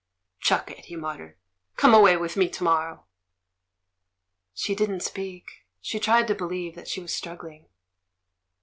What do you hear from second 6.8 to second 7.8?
she was struggling.